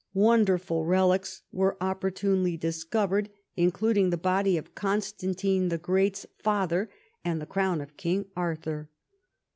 Wonderful 0.15 0.83
relics 0.83 1.43
Avere 1.53 1.77
opportunely 1.79 2.57
dis 2.57 2.83
covered, 2.83 3.29
including 3.55 4.09
the 4.09 4.17
body 4.17 4.57
of 4.57 4.73
Constantine 4.73 5.69
the 5.69 5.77
Great 5.77 6.25
and 6.43 7.39
the 7.39 7.45
crown 7.47 7.81
of 7.81 7.97
King 7.97 8.25
Arthur. 8.35 8.89